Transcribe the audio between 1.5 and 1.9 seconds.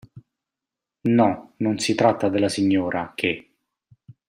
non